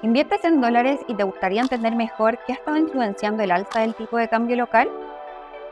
[0.00, 3.96] ¿Inviertes en dólares y te gustaría entender mejor qué ha estado influenciando el alza del
[3.96, 4.88] tipo de cambio local?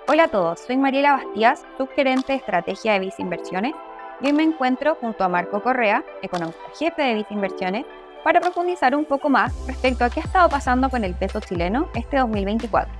[0.08, 3.74] Hola a todos, soy Mariela Bastías, subgerente de estrategia de Visa Inversiones,
[4.20, 7.86] y hoy me encuentro junto a Marco Correa, economista jefe de Visa Inversiones,
[8.24, 11.88] para profundizar un poco más respecto a qué ha estado pasando con el peso chileno
[11.94, 12.92] este 2024.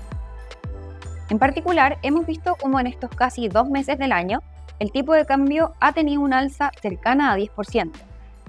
[1.30, 4.44] En particular, hemos visto cómo en estos casi dos meses del año,
[4.78, 7.90] el tipo de cambio ha tenido un alza cercana a 10%,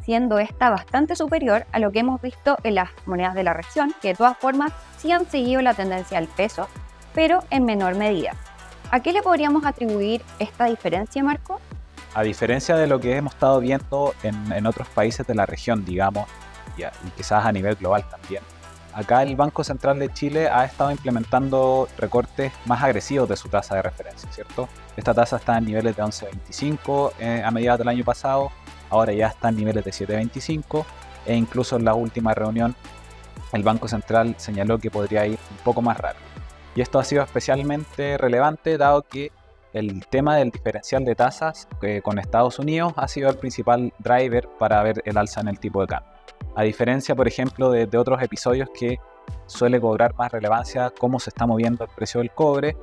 [0.07, 3.93] siendo esta bastante superior a lo que hemos visto en las monedas de la región,
[4.01, 6.69] que de todas formas sí han seguido la tendencia al peso,
[7.13, 8.31] pero en menor medida.
[8.89, 11.59] ¿A qué le podríamos atribuir esta diferencia, Marco?
[12.13, 16.29] A diferencia de lo que hemos estado viendo en, otros países de la región, digamos,
[16.77, 18.41] y, y quizás a nivel global también,
[18.93, 23.75] acá el Banco Central de Chile ha estado implementando recortes más agresivos de su tasa
[23.75, 24.69] de referencia, ¿cierto?
[24.95, 28.51] Esta tasa está en niveles de 11.25 eh, a mediados del año pasado
[28.89, 30.85] ahora ya está en niveles de 7.25
[31.25, 32.75] e incluso en la última reunión
[33.53, 36.25] el Banco Central señaló que podría ir un poco más rápido.
[36.75, 39.31] Y esto ha sido especialmente relevante dado que
[39.73, 44.47] el tema del diferencial de tasas eh, con Estados Unidos ha sido el principal driver
[44.59, 46.11] para ver el alza en el tipo de cambio.
[46.55, 48.97] A diferencia, por ejemplo, de, de otros episodios que
[49.45, 52.75] suele cobrar más relevancia cómo se está moviendo el precio del cobre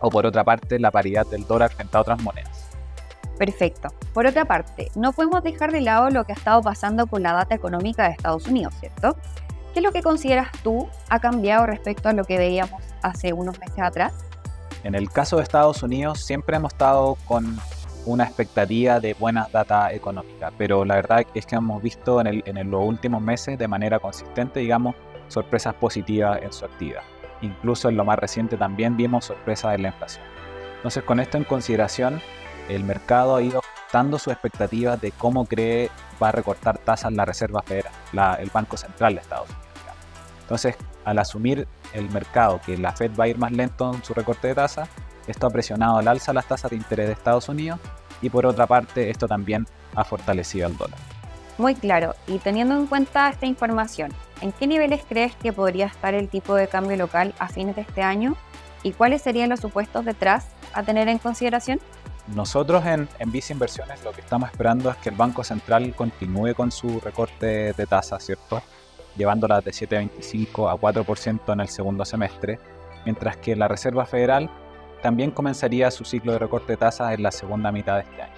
[0.00, 2.55] o por otra parte la paridad del dólar frente a otras monedas.
[3.38, 3.88] Perfecto.
[4.14, 7.32] Por otra parte, no podemos dejar de lado lo que ha estado pasando con la
[7.32, 9.16] data económica de Estados Unidos, ¿cierto?
[9.72, 13.58] ¿Qué es lo que consideras tú ha cambiado respecto a lo que veíamos hace unos
[13.58, 14.14] meses atrás?
[14.84, 17.58] En el caso de Estados Unidos siempre hemos estado con
[18.06, 22.70] una expectativa de buenas data económica, pero la verdad es que hemos visto en, en
[22.70, 24.94] los últimos meses de manera consistente, digamos,
[25.28, 27.02] sorpresas positivas en su actividad.
[27.42, 30.24] Incluso en lo más reciente también vimos sorpresas en la inflación.
[30.76, 32.22] Entonces, con esto en consideración,
[32.68, 33.60] el mercado ha ido
[33.92, 35.90] dando sus expectativas de cómo cree
[36.22, 37.92] va a recortar tasas la Reserva Federal,
[38.38, 39.66] el Banco Central de Estados Unidos.
[40.42, 44.14] Entonces, al asumir el mercado que la Fed va a ir más lento en su
[44.14, 44.88] recorte de tasas,
[45.26, 47.80] esto ha presionado al alza las tasas de interés de Estados Unidos
[48.22, 50.98] y por otra parte esto también ha fortalecido el dólar.
[51.58, 56.14] Muy claro, y teniendo en cuenta esta información, ¿en qué niveles crees que podría estar
[56.14, 58.36] el tipo de cambio local a fines de este año?
[58.82, 61.80] ¿Y cuáles serían los supuestos detrás a tener en consideración?
[62.34, 66.54] Nosotros en, en Visa Inversiones lo que estamos esperando es que el Banco Central continúe
[66.54, 68.62] con su recorte de tasas, ¿cierto?
[69.16, 72.58] Llevándola de 7,25 a 4% en el segundo semestre,
[73.04, 74.50] mientras que la Reserva Federal
[75.02, 78.34] también comenzaría su ciclo de recorte de tasas en la segunda mitad de este año.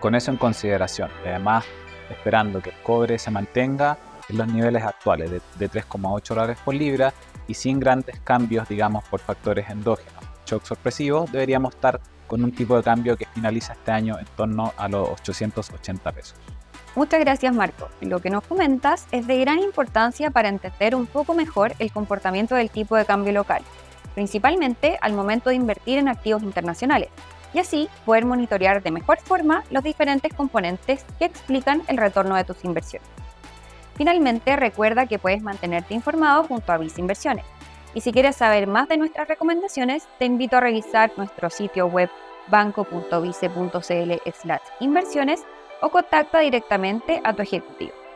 [0.00, 1.66] Con eso en consideración, además
[2.08, 3.98] esperando que el cobre se mantenga
[4.30, 7.12] en los niveles actuales de, de 3,8 dólares por libra
[7.46, 10.24] y sin grandes cambios, digamos, por factores endógenos.
[10.46, 14.72] Shock sorpresivo, deberíamos estar con un tipo de cambio que finaliza este año en torno
[14.76, 16.36] a los 880 pesos.
[16.94, 17.88] Muchas gracias Marco.
[18.00, 22.54] Lo que nos comentas es de gran importancia para entender un poco mejor el comportamiento
[22.54, 23.62] del tipo de cambio local,
[24.14, 27.08] principalmente al momento de invertir en activos internacionales,
[27.54, 32.44] y así poder monitorear de mejor forma los diferentes componentes que explican el retorno de
[32.44, 33.08] tus inversiones.
[33.96, 37.44] Finalmente, recuerda que puedes mantenerte informado junto a Visa Inversiones
[37.94, 42.10] y si quieres saber más de nuestras recomendaciones, te invito a revisar nuestro sitio web
[42.48, 44.12] banco.vice.cl
[44.80, 45.44] inversiones
[45.80, 48.07] o contacta directamente a tu ejecutivo.